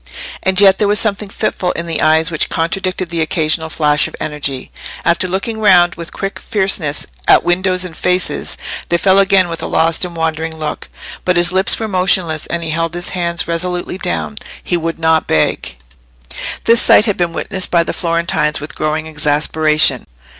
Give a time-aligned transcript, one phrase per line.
[0.41, 4.15] And yet there was something fitful in the eyes which contradicted the occasional flash of
[4.19, 4.71] energy:
[5.05, 8.57] after looking round with quick fierceness at windows and faces,
[8.89, 10.89] they fell again with a lost and wandering look.
[11.23, 14.39] But his lips were motionless, and he held his hands resolutely down.
[14.63, 15.75] He would not beg.
[16.63, 20.07] This sight had been witnessed by the Florentines with growing exasperation.